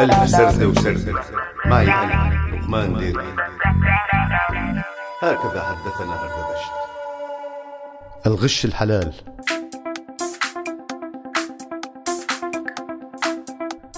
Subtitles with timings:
[0.00, 1.22] ألف سردة وسردة.
[1.66, 3.34] معي أنا لقمان ديري
[5.22, 6.72] هكذا حدثنا هردبشت
[8.26, 9.12] الغش الحلال.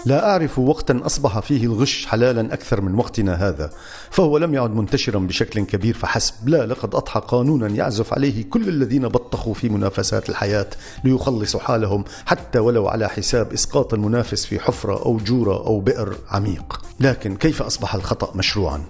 [0.07, 3.71] لا أعرف وقتا أصبح فيه الغش حلالا أكثر من وقتنا هذا
[4.11, 6.49] فهو لم يعد منتشرا بشكل كبير فحسب.
[6.49, 10.67] لا لقد أضحى قانونا يعزف عليه كل الذين بطخوا في منافسات الحياة
[11.05, 16.81] ليخلصوا حالهم حتى ولو على حساب إسقاط المنافس في حفرة أو جورة أو بئر عميق.
[17.01, 18.83] لكن كيف أصبح الخطأ مشروعا؟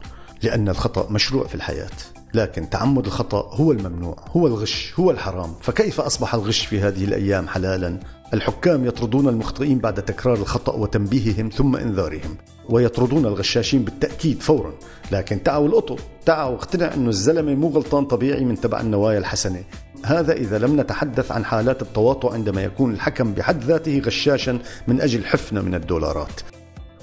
[0.42, 2.19] لأن الخطأ مشروع في الحياة.
[2.34, 5.54] لكن تعمد الخطأ هو الممنوع هو الغش هو الحرام.
[5.60, 8.00] فكيف أصبح الغش في هذه الأيام حلالا؟
[8.34, 12.36] الحكام يطردون المخطئين بعد تكرار الخطأ وتنبيههم ثم إنذارهم
[12.68, 14.72] ويطردون الغشاشين بالتأكيد فورا.
[15.12, 15.96] لكن تعوا القطو
[16.26, 19.64] تعوا واقتنع أنه الزلمة مو غلطان طبيعي من تبع النوايا الحسنة.
[20.04, 25.24] هذا إذا لم نتحدث عن حالات التواطؤ عندما يكون الحكم بحد ذاته غشاشا من أجل
[25.24, 26.40] حفنة من الدولارات.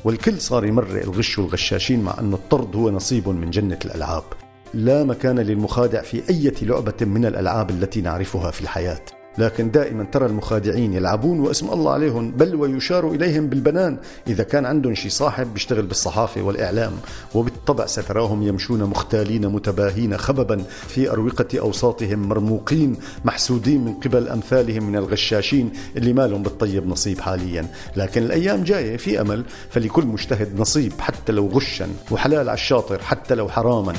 [0.03, 4.23] والكل صار يمرق الغش والغشاشين مع أن الطرد هو نصيب من جنة الألعاب.
[4.73, 9.01] لا مكان للمخادع في أي لعبة من الألعاب التي نعرفها في الحياة.
[9.37, 14.95] لكن دائما ترى المخادعين يلعبون واسم الله عليهم بل ويشار إليهم بالبنان إذا كان عندهم
[14.95, 16.91] شي صاحب بيشتغل بالصحافة والإعلام.
[17.35, 24.95] وبالطبع ستراهم يمشون مختالين متباهين خببا في أروقة أوساطهم مرموقين محسودين من قبل أمثالهم من
[24.95, 27.67] الغشاشين اللي مالهم بالطيب نصيب حاليا.
[27.95, 33.35] لكن الأيام جاية في أمل فلكل مجتهد نصيب حتى لو غشا وحلال على الشاطر حتى
[33.35, 33.93] لو حراما.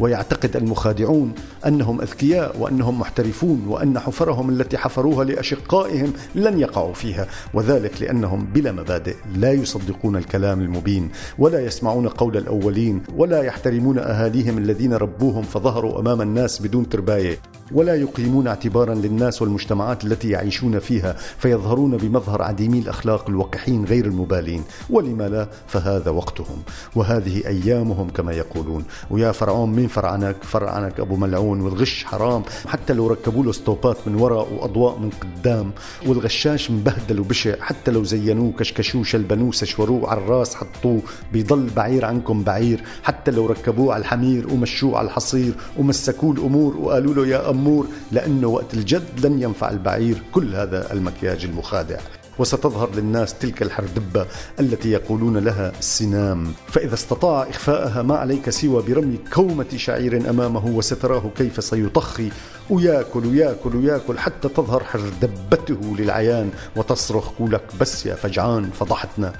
[0.00, 1.34] ويعتقد المخادعون
[1.66, 8.72] أنهم أذكياء وأنهم محترفون وأن حفرهم التي حفروها لأشقائهم لن يقعوا فيها وذلك لأنهم بلا
[8.72, 16.00] مبادئ لا يصدقون الكلام المبين ولا يسمعون قول الأولين ولا يحترمون أهاليهم الذين ربوهم فظهروا
[16.00, 17.38] أمام الناس بدون ترباية
[17.72, 24.64] ولا يقيمون اعتبارا للناس والمجتمعات التي يعيشون فيها فيظهرون بمظهر عديمي الأخلاق الوقحين غير المبالين
[24.90, 26.62] ولما لا فهذا وقتهم
[26.94, 28.84] وهذه أيامهم كما يقولون.
[29.10, 32.42] ويا فرعون من فرعنك فرعنك أبو ملعون والغش حرام.
[32.66, 35.72] حتى لو ركبوا له ستوبات من وراء وأضواء من قدام
[36.06, 41.00] والغشاش مبهدل وبشع حتى لو زينوه كشكشوه شلبنوه سشوروه على الراس حطوه
[41.32, 42.82] بيضل بعير عنكم بعير.
[43.02, 48.48] حتى لو ركبوه على الحمير ومشوه على الحصير ومسكوه الأمور وقالوا له يا أمور لأنه
[48.48, 50.22] وقت الجد لن ينفع البعير.
[50.32, 51.98] كل هذا المكياج المخادع.
[52.38, 54.26] وستظهر للناس تلك الحردبة
[54.60, 61.30] التي يقولون لها السنام فإذا استطاع إخفاءها ما عليك سوى برمي كومة شعير أمامه وستراه
[61.36, 62.30] كيف سيطخي.
[62.70, 69.32] وياكل وياكل وياكل حتى تظهر حردبته للعيان وتصرخ قولك بس يا فجعان فضحتنا.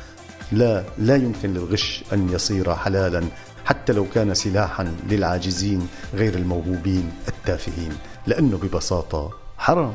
[0.53, 3.25] لا لا يمكن للغش أن يصير حلالا
[3.65, 7.93] حتى لو كان سلاحا للعاجزين غير الموهوبين التافهين
[8.27, 9.95] لأنه ببساطة حرام.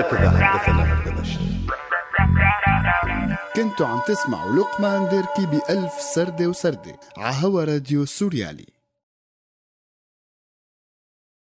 [0.00, 1.40] هكذا حدثنا هردبشت
[3.56, 8.71] كنتوا عم تسمعوا لقمان ديركي بألف سردة وسردة عهوا راديو سوريالي.